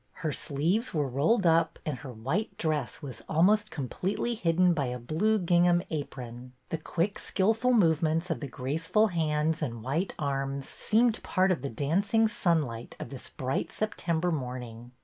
Her 0.25 0.31
sleeves 0.31 0.95
were 0.95 1.07
rolled 1.07 1.45
up, 1.45 1.77
and 1.85 1.99
her 1.99 2.11
white 2.11 2.57
dress 2.57 3.03
was 3.03 3.21
almost 3.29 3.69
com 3.69 3.87
pletely 3.87 4.35
hidden 4.35 4.73
by 4.73 4.87
a 4.87 4.97
blue 4.97 5.37
gingham 5.37 5.83
apron. 5.91 6.53
The 6.69 6.79
quick, 6.79 7.19
skilful 7.19 7.71
movements 7.71 8.31
of 8.31 8.39
the 8.39 8.47
graceful 8.47 9.09
hands 9.09 9.61
and 9.61 9.83
white 9.83 10.15
arms 10.17 10.67
seemed 10.67 11.21
part 11.21 11.51
of 11.51 11.61
the 11.61 11.69
danc 11.69 12.11
ing 12.15 12.27
sunlight 12.27 12.95
of 12.99 13.09
this 13.09 13.29
bright 13.29 13.71
September 13.71 14.31
morning. 14.31 14.89